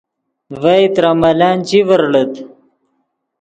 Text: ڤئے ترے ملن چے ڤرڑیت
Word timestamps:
ڤئے 0.61 0.85
ترے 0.93 1.11
ملن 1.21 1.57
چے 1.67 1.79
ڤرڑیت 1.87 2.33